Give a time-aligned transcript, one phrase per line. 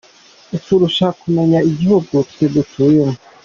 [0.57, 3.17] Uturusha kumenya igihugu twe dutuyemo?